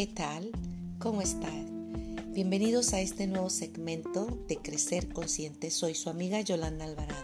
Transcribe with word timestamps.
¿qué 0.00 0.06
tal? 0.06 0.50
¿Cómo 0.98 1.20
están? 1.20 2.32
Bienvenidos 2.32 2.94
a 2.94 3.02
este 3.02 3.26
nuevo 3.26 3.50
segmento 3.50 4.26
de 4.48 4.56
Crecer 4.56 5.12
Consciente. 5.12 5.70
Soy 5.70 5.94
su 5.94 6.08
amiga 6.08 6.40
Yolanda 6.40 6.86
Alvarado. 6.86 7.22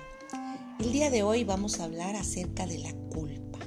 El 0.79 0.93
día 0.93 1.09
de 1.09 1.23
hoy 1.23 1.43
vamos 1.43 1.81
a 1.81 1.85
hablar 1.85 2.17
acerca 2.17 2.67
de 2.67 2.77
la 2.77 2.93
culpa. 2.93 3.61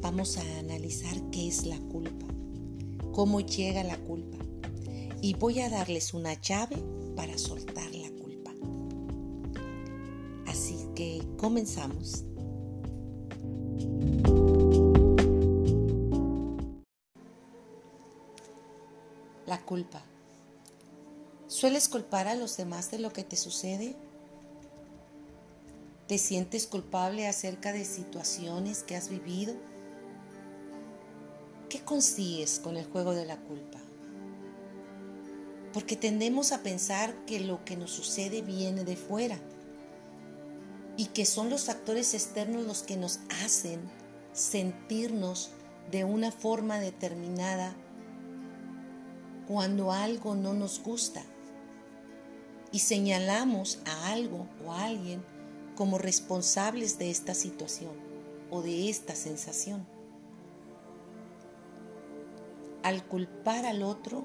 Vamos 0.00 0.38
a 0.38 0.58
analizar 0.58 1.14
qué 1.30 1.46
es 1.46 1.66
la 1.66 1.78
culpa, 1.78 2.26
cómo 3.12 3.38
llega 3.38 3.84
la 3.84 3.96
culpa 3.96 4.38
y 5.22 5.34
voy 5.34 5.60
a 5.60 5.70
darles 5.70 6.14
una 6.14 6.34
llave 6.40 6.82
para 7.14 7.38
soltar 7.38 7.94
la 7.94 8.10
culpa. 8.10 8.50
Así 10.48 10.78
que 10.96 11.22
comenzamos. 11.36 12.25
La 19.46 19.62
culpa. 19.62 20.02
¿Sueles 21.46 21.88
culpar 21.88 22.26
a 22.26 22.34
los 22.34 22.56
demás 22.56 22.90
de 22.90 22.98
lo 22.98 23.12
que 23.12 23.22
te 23.22 23.36
sucede? 23.36 23.94
¿Te 26.08 26.18
sientes 26.18 26.66
culpable 26.66 27.28
acerca 27.28 27.72
de 27.72 27.84
situaciones 27.84 28.82
que 28.82 28.96
has 28.96 29.08
vivido? 29.08 29.54
¿Qué 31.68 31.80
consigues 31.80 32.58
con 32.58 32.76
el 32.76 32.86
juego 32.86 33.14
de 33.14 33.24
la 33.24 33.36
culpa? 33.36 33.78
Porque 35.72 35.94
tendemos 35.94 36.50
a 36.50 36.64
pensar 36.64 37.14
que 37.26 37.38
lo 37.38 37.64
que 37.64 37.76
nos 37.76 37.92
sucede 37.92 38.42
viene 38.42 38.84
de 38.84 38.96
fuera 38.96 39.38
y 40.96 41.06
que 41.06 41.24
son 41.24 41.50
los 41.50 41.66
factores 41.66 42.14
externos 42.14 42.66
los 42.66 42.82
que 42.82 42.96
nos 42.96 43.20
hacen 43.44 43.80
sentirnos 44.32 45.50
de 45.92 46.02
una 46.02 46.32
forma 46.32 46.80
determinada 46.80 47.76
cuando 49.46 49.92
algo 49.92 50.34
no 50.34 50.54
nos 50.54 50.82
gusta 50.82 51.22
y 52.72 52.80
señalamos 52.80 53.78
a 53.86 54.10
algo 54.10 54.46
o 54.64 54.72
a 54.72 54.84
alguien 54.84 55.22
como 55.76 55.98
responsables 55.98 56.98
de 56.98 57.10
esta 57.10 57.34
situación 57.34 57.92
o 58.50 58.62
de 58.62 58.88
esta 58.88 59.14
sensación. 59.14 59.86
Al 62.82 63.04
culpar 63.04 63.66
al 63.66 63.82
otro, 63.82 64.24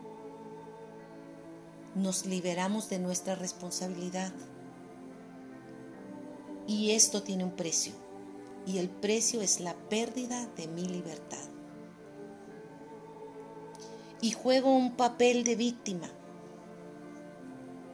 nos 1.96 2.26
liberamos 2.26 2.90
de 2.90 3.00
nuestra 3.00 3.36
responsabilidad. 3.36 4.32
Y 6.68 6.92
esto 6.92 7.24
tiene 7.24 7.44
un 7.44 7.52
precio. 7.52 7.94
Y 8.66 8.78
el 8.78 8.90
precio 8.90 9.42
es 9.42 9.60
la 9.60 9.74
pérdida 9.90 10.46
de 10.56 10.68
mi 10.68 10.86
libertad 10.86 11.61
y 14.22 14.32
juego 14.32 14.76
un 14.76 14.96
papel 14.96 15.44
de 15.44 15.56
víctima. 15.56 16.10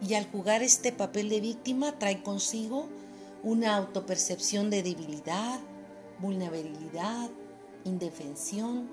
Y 0.07 0.13
al 0.13 0.29
jugar 0.29 0.61
este 0.61 0.91
papel 0.91 1.29
de 1.29 1.41
víctima 1.41 1.97
trae 1.97 2.21
consigo 2.21 2.87
una 3.43 3.75
autopercepción 3.75 4.69
de 4.69 4.83
debilidad, 4.83 5.59
vulnerabilidad, 6.19 7.29
indefensión. 7.85 8.89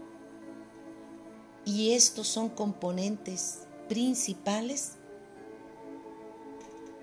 Y 1.64 1.92
estos 1.92 2.28
son 2.28 2.48
componentes 2.48 3.66
principales 3.88 4.92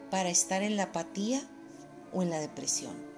para 0.09 0.29
estar 0.29 0.63
en 0.63 0.77
la 0.77 0.83
apatía 0.83 1.41
o 2.13 2.21
en 2.21 2.29
la 2.29 2.39
depresión. 2.39 3.10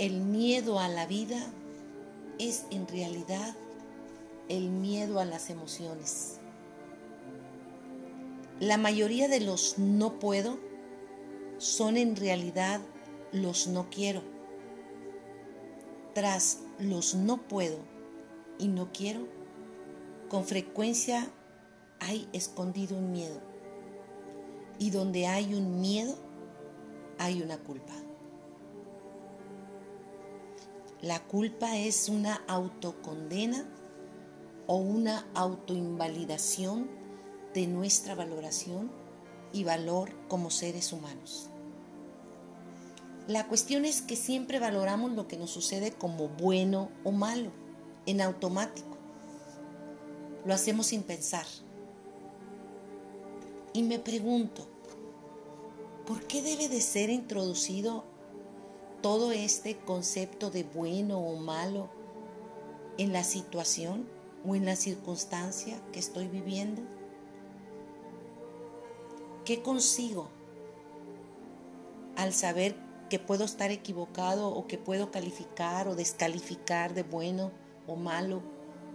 El 0.00 0.22
miedo 0.22 0.80
a 0.80 0.88
la 0.88 1.06
vida 1.06 1.52
es 2.38 2.64
en 2.70 2.88
realidad 2.88 3.54
el 4.48 4.70
miedo 4.70 5.20
a 5.20 5.26
las 5.26 5.50
emociones. 5.50 6.38
La 8.60 8.78
mayoría 8.78 9.28
de 9.28 9.40
los 9.40 9.78
no 9.78 10.18
puedo 10.18 10.58
son 11.58 11.98
en 11.98 12.16
realidad 12.16 12.80
los 13.30 13.66
no 13.66 13.90
quiero. 13.90 14.22
Tras 16.14 16.60
los 16.78 17.14
no 17.14 17.36
puedo 17.36 17.76
y 18.58 18.68
no 18.68 18.94
quiero, 18.94 19.28
con 20.30 20.46
frecuencia 20.46 21.30
hay 21.98 22.26
escondido 22.32 22.96
un 22.96 23.12
miedo. 23.12 23.38
Y 24.78 24.92
donde 24.92 25.26
hay 25.26 25.52
un 25.52 25.82
miedo, 25.82 26.16
hay 27.18 27.42
una 27.42 27.58
culpa. 27.58 27.92
La 31.02 31.18
culpa 31.26 31.78
es 31.78 32.10
una 32.10 32.42
autocondena 32.46 33.66
o 34.66 34.76
una 34.76 35.26
autoinvalidación 35.34 36.90
de 37.54 37.66
nuestra 37.66 38.14
valoración 38.14 38.90
y 39.50 39.64
valor 39.64 40.12
como 40.28 40.50
seres 40.50 40.92
humanos. 40.92 41.48
La 43.28 43.48
cuestión 43.48 43.86
es 43.86 44.02
que 44.02 44.14
siempre 44.14 44.58
valoramos 44.58 45.12
lo 45.12 45.26
que 45.26 45.38
nos 45.38 45.50
sucede 45.50 45.92
como 45.92 46.28
bueno 46.28 46.90
o 47.02 47.12
malo, 47.12 47.50
en 48.04 48.20
automático. 48.20 48.98
Lo 50.44 50.52
hacemos 50.52 50.88
sin 50.88 51.02
pensar. 51.02 51.46
Y 53.72 53.84
me 53.84 53.98
pregunto, 53.98 54.66
¿por 56.06 56.26
qué 56.26 56.42
debe 56.42 56.68
de 56.68 56.82
ser 56.82 57.08
introducido 57.08 58.04
todo 59.02 59.32
este 59.32 59.78
concepto 59.78 60.50
de 60.50 60.62
bueno 60.62 61.18
o 61.18 61.36
malo 61.36 61.88
en 62.98 63.12
la 63.12 63.24
situación 63.24 64.06
o 64.46 64.54
en 64.54 64.66
la 64.66 64.76
circunstancia 64.76 65.80
que 65.92 65.98
estoy 65.98 66.28
viviendo? 66.28 66.82
¿Qué 69.44 69.62
consigo 69.62 70.28
al 72.16 72.32
saber 72.32 72.76
que 73.08 73.18
puedo 73.18 73.44
estar 73.44 73.70
equivocado 73.70 74.48
o 74.48 74.66
que 74.66 74.78
puedo 74.78 75.10
calificar 75.10 75.88
o 75.88 75.96
descalificar 75.96 76.94
de 76.94 77.02
bueno 77.02 77.50
o 77.86 77.96
malo, 77.96 78.42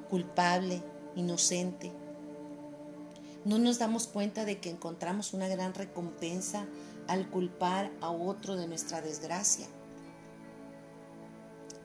culpable, 0.10 0.84
inocente? 1.16 1.92
No 3.44 3.60
nos 3.60 3.80
damos 3.80 4.08
cuenta 4.08 4.46
de 4.46 4.60
que 4.60 4.70
encontramos 4.70 5.34
una 5.34 5.48
gran 5.48 5.74
recompensa 5.74 6.68
al 7.08 7.30
culpar 7.30 7.92
a 8.02 8.10
otro 8.10 8.56
de 8.56 8.68
nuestra 8.68 9.02
desgracia. 9.02 9.68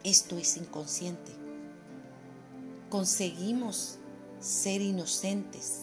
Esto 0.02 0.38
es 0.38 0.56
inconsciente. 0.56 1.32
Conseguimos 2.88 3.98
ser 4.40 4.80
inocentes 4.80 5.82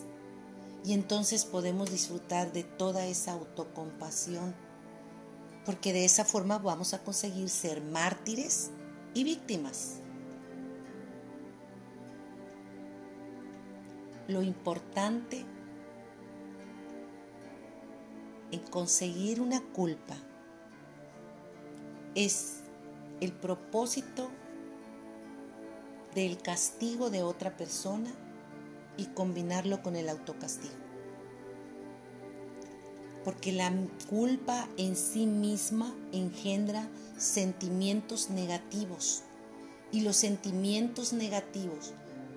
y 0.84 0.94
entonces 0.94 1.46
podemos 1.46 1.92
disfrutar 1.92 2.52
de 2.52 2.64
toda 2.64 3.06
esa 3.06 3.34
autocompasión, 3.34 4.56
porque 5.66 5.94
de 5.94 6.06
esa 6.06 6.26
forma 6.26 6.58
vamos 6.58 6.94
a 6.94 7.04
conseguir 7.04 7.50
ser 7.50 7.82
mártires 7.82 8.72
y 9.14 9.24
víctimas. 9.24 9.98
Lo 14.28 14.42
importante 14.42 15.46
en 18.52 18.60
conseguir 18.72 19.42
una 19.42 19.62
culpa 19.62 20.16
es 22.16 22.62
el 23.22 23.32
propósito 23.32 24.30
del 26.14 26.38
castigo 26.38 27.10
de 27.10 27.24
otra 27.24 27.56
persona 27.58 28.12
y 28.98 29.06
combinarlo 29.06 29.82
con 29.82 29.96
el 29.96 30.10
autocastigo. 30.10 30.74
Porque 33.24 33.52
la 33.52 33.72
culpa 34.10 34.68
en 34.78 34.96
sí 34.96 35.26
misma 35.26 35.94
engendra 36.12 36.88
sentimientos 37.18 38.30
negativos 38.30 39.24
y 39.92 40.02
los 40.02 40.16
sentimientos 40.16 41.14
negativos 41.14 41.94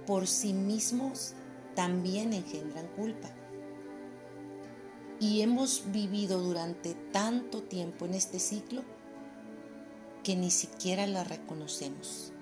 por 0.06 0.26
sí 0.26 0.52
mismos 0.52 1.34
también 1.74 2.32
engendran 2.32 2.88
culpa. 2.96 3.30
Y 5.20 5.42
hemos 5.42 5.84
vivido 5.92 6.40
durante 6.40 6.94
tanto 7.12 7.62
tiempo 7.62 8.06
en 8.06 8.14
este 8.14 8.38
ciclo 8.38 8.82
que 10.22 10.36
ni 10.36 10.50
siquiera 10.50 11.06
la 11.06 11.24
reconocemos. 11.24 12.32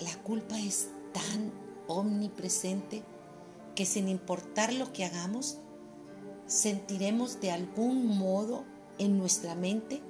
La 0.00 0.14
culpa 0.22 0.58
es 0.60 0.88
tan 1.12 1.52
omnipresente 1.88 3.02
que 3.74 3.84
sin 3.86 4.08
importar 4.08 4.72
lo 4.72 4.92
que 4.92 5.04
hagamos, 5.04 5.58
sentiremos 6.46 7.40
de 7.40 7.50
algún 7.50 8.06
modo 8.18 8.64
en 8.98 9.18
nuestra 9.18 9.54
mente 9.54 10.00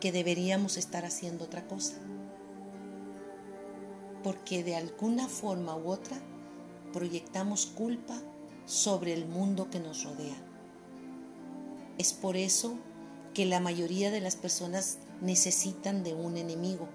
que 0.00 0.12
deberíamos 0.12 0.76
estar 0.76 1.04
haciendo 1.04 1.44
otra 1.44 1.66
cosa. 1.66 1.94
Porque 4.22 4.64
de 4.64 4.76
alguna 4.76 5.28
forma 5.28 5.76
u 5.76 5.88
otra 5.88 6.18
proyectamos 6.92 7.66
culpa 7.66 8.20
sobre 8.64 9.12
el 9.12 9.26
mundo 9.26 9.70
que 9.70 9.80
nos 9.80 10.04
rodea. 10.04 10.36
Es 11.98 12.12
por 12.12 12.36
eso 12.36 12.74
que 12.74 12.95
la 13.44 13.60
mayoría 13.60 14.10
de 14.10 14.20
las 14.20 14.36
personas 14.36 14.98
necesitan 15.20 16.02
de 16.02 16.14
un 16.14 16.36
enemigo. 16.36 16.88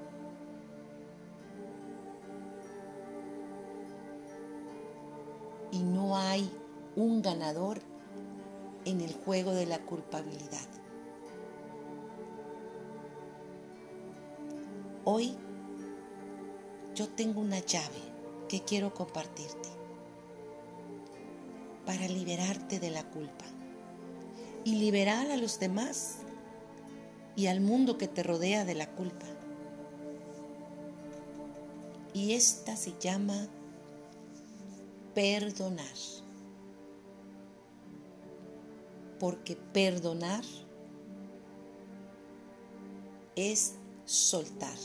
Y 5.71 5.83
no 5.83 6.17
hay 6.17 6.49
un 6.95 7.21
ganador 7.21 7.79
en 8.85 9.01
el 9.01 9.13
juego 9.13 9.51
de 9.53 9.65
la 9.65 9.79
culpabilidad. 9.79 10.67
Hoy 15.03 15.35
yo 16.95 17.07
tengo 17.07 17.41
una 17.41 17.59
llave 17.59 18.01
que 18.47 18.61
quiero 18.61 18.93
compartirte 18.93 19.69
para 21.85 22.07
liberarte 22.07 22.79
de 22.79 22.91
la 22.91 23.03
culpa 23.03 23.45
y 24.63 24.75
liberar 24.75 25.31
a 25.31 25.37
los 25.37 25.59
demás 25.59 26.20
y 27.35 27.47
al 27.47 27.61
mundo 27.61 27.97
que 27.97 28.07
te 28.07 28.23
rodea 28.23 28.65
de 28.65 28.75
la 28.75 28.89
culpa. 28.91 29.25
Y 32.13 32.33
esta 32.33 32.75
se 32.75 32.93
llama 32.99 33.47
perdonar. 35.13 35.85
Porque 39.19 39.55
perdonar 39.55 40.43
es 43.35 43.75
soltar. 44.05 44.77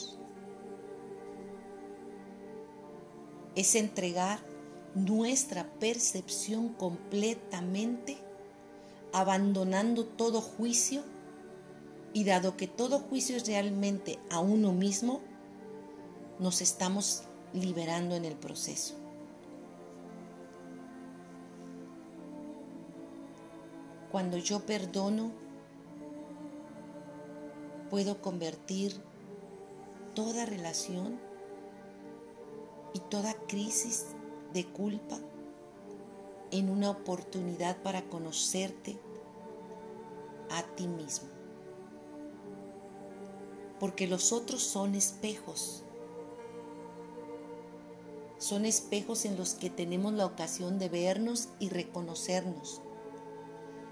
Es 3.55 3.75
entregar 3.75 4.39
nuestra 4.95 5.67
percepción 5.81 6.69
completamente, 6.75 8.19
abandonando 9.13 10.05
todo 10.05 10.41
juicio 10.41 11.03
y 12.17 12.25
dado 12.25 12.57
que 12.57 12.67
todo 12.67 13.01
juicio 13.01 13.37
es 13.37 13.47
realmente 13.47 14.19
a 14.31 14.41
uno 14.41 14.73
mismo, 14.73 15.21
nos 16.39 16.63
estamos 16.63 17.25
liberando 17.53 18.15
en 18.15 18.25
el 18.25 18.37
proceso. 18.37 18.95
Cuando 24.11 24.39
yo 24.39 24.61
perdono, 24.61 25.31
puedo 27.91 28.23
convertir 28.23 28.99
toda 30.15 30.47
relación 30.47 31.21
y 32.95 33.01
toda 33.11 33.35
crisis 33.47 34.07
de 34.55 34.65
culpa 34.65 35.19
en 36.51 36.71
una 36.71 36.89
oportunidad 36.89 37.77
para 37.83 38.09
conocerte 38.09 38.99
a 40.49 40.63
ti 40.77 40.89
mismo. 40.89 41.36
Porque 43.79 44.07
los 44.07 44.33
otros 44.33 44.63
son 44.63 44.95
espejos. 44.95 45.83
Son 48.39 48.65
espejos 48.65 49.25
en 49.25 49.37
los 49.37 49.55
que 49.55 49.71
tenemos 49.71 50.13
la 50.13 50.27
ocasión 50.27 50.79
de 50.79 50.89
vernos 50.89 51.49
y 51.59 51.69
reconocernos. 51.69 52.81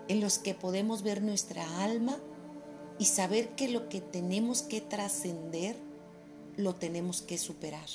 En 0.09 0.21
los 0.21 0.39
que 0.39 0.55
podemos 0.55 1.03
ver 1.03 1.23
nuestra 1.23 1.83
alma 1.83 2.17
y 2.99 3.07
saber 3.07 3.55
que 3.57 3.69
lo 3.69 3.89
que 3.89 4.01
tenemos 4.01 4.63
que 4.63 4.81
trascender 4.81 5.77
lo 6.57 6.75
tenemos 6.75 7.23
que 7.23 7.39
superar. 7.39 7.89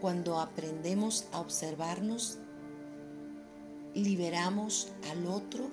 Cuando 0.00 0.38
aprendemos 0.38 1.26
a 1.32 1.40
observarnos, 1.40 2.38
liberamos 3.94 4.88
al 5.10 5.26
otro 5.26 5.70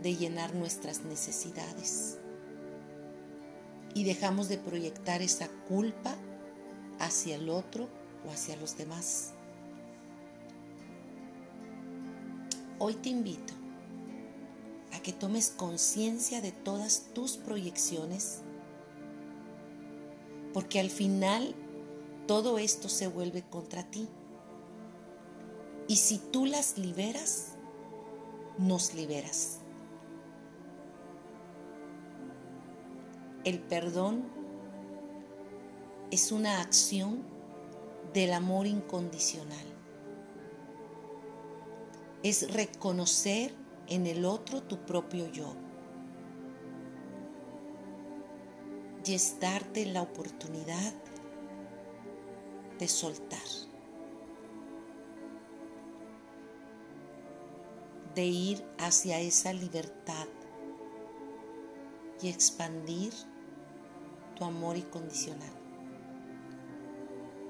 de 0.00 0.16
llenar 0.16 0.54
nuestras 0.54 1.02
necesidades 1.02 2.18
y 3.94 4.04
dejamos 4.04 4.48
de 4.48 4.58
proyectar 4.58 5.22
esa 5.22 5.48
culpa 5.68 6.16
hacia 6.98 7.36
el 7.36 7.48
otro 7.48 7.88
o 8.26 8.30
hacia 8.30 8.56
los 8.56 8.76
demás. 8.76 9.32
Hoy 12.78 12.94
te 12.94 13.10
invito 13.10 13.52
a 14.92 15.00
que 15.00 15.12
tomes 15.12 15.50
conciencia 15.50 16.40
de 16.40 16.52
todas 16.52 17.06
tus 17.14 17.36
proyecciones, 17.36 18.40
porque 20.52 20.80
al 20.80 20.90
final 20.90 21.54
todo 22.26 22.58
esto 22.58 22.88
se 22.88 23.08
vuelve 23.08 23.42
contra 23.42 23.84
ti. 23.90 24.08
Y 25.88 25.96
si 25.96 26.18
tú 26.18 26.46
las 26.46 26.78
liberas, 26.78 27.52
nos 28.58 28.94
liberas. 28.94 29.61
El 33.44 33.58
perdón 33.58 34.22
es 36.12 36.30
una 36.30 36.60
acción 36.60 37.24
del 38.14 38.34
amor 38.34 38.68
incondicional. 38.68 39.66
Es 42.22 42.52
reconocer 42.52 43.52
en 43.88 44.06
el 44.06 44.24
otro 44.26 44.62
tu 44.62 44.78
propio 44.86 45.26
yo. 45.26 45.56
Y 49.04 49.14
es 49.14 49.40
darte 49.40 49.86
la 49.86 50.02
oportunidad 50.02 50.94
de 52.78 52.86
soltar. 52.86 53.40
De 58.14 58.24
ir 58.24 58.64
hacia 58.78 59.18
esa 59.18 59.52
libertad 59.52 60.28
y 62.20 62.28
expandir 62.28 63.12
amor 64.44 64.76
incondicional. 64.76 65.52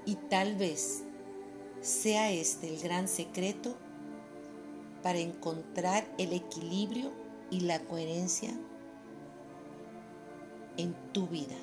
Y 0.05 0.15
tal 0.15 0.55
vez 0.55 1.03
sea 1.81 2.31
este 2.31 2.73
el 2.73 2.81
gran 2.81 3.07
secreto 3.07 3.77
para 5.01 5.19
encontrar 5.19 6.07
el 6.17 6.33
equilibrio 6.33 7.11
y 7.51 7.61
la 7.61 7.79
coherencia 7.79 8.51
en 10.77 10.95
tu 11.11 11.27
vida. 11.27 11.55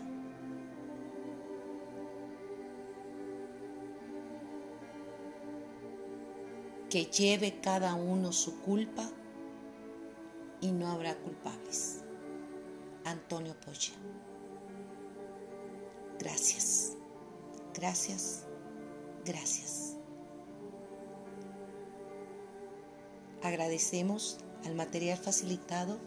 Que 6.90 7.04
lleve 7.04 7.60
cada 7.60 7.94
uno 7.94 8.32
su 8.32 8.60
culpa 8.60 9.08
y 10.60 10.72
no 10.72 10.88
habrá 10.88 11.16
culpables. 11.16 12.02
Antonio 13.04 13.54
Pocha. 13.64 13.92
Gracias, 16.20 16.92
gracias, 17.72 18.44
gracias. 19.24 19.96
Agradecemos 23.42 24.36
al 24.66 24.74
material 24.74 25.16
facilitado 25.16 25.98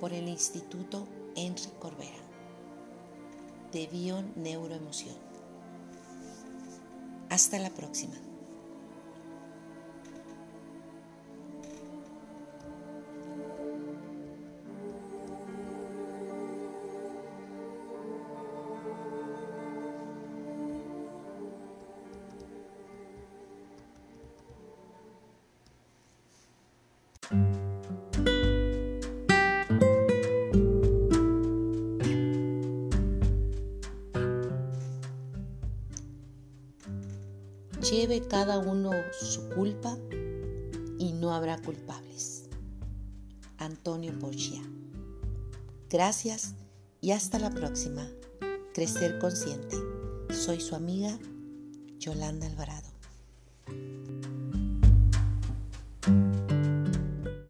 por 0.00 0.12
el 0.12 0.28
Instituto 0.28 1.08
Henry 1.34 1.70
Corbera 1.78 2.20
de 3.72 3.86
Bio 3.86 4.22
Neuroemoción. 4.36 5.16
Hasta 7.30 7.58
la 7.58 7.70
próxima. 7.70 8.16
Lleve 37.90 38.20
cada 38.20 38.60
uno 38.60 38.92
su 39.20 39.48
culpa 39.48 39.98
y 40.96 41.12
no 41.12 41.34
habrá 41.34 41.60
culpables. 41.60 42.44
Antonio 43.58 44.16
Pochia. 44.16 44.62
Gracias 45.88 46.54
y 47.00 47.10
hasta 47.10 47.40
la 47.40 47.50
próxima. 47.50 48.08
Crecer 48.74 49.18
consciente. 49.18 49.76
Soy 50.32 50.60
su 50.60 50.76
amiga 50.76 51.18
Yolanda 51.98 52.46
Alvarado. 52.46 52.89